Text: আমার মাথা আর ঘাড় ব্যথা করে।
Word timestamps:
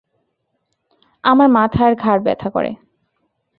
আমার 1.23 1.49
মাথা 1.49 1.81
আর 1.85 1.93
ঘাড় 1.95 2.21
ব্যথা 2.23 2.49
করে। 2.49 2.71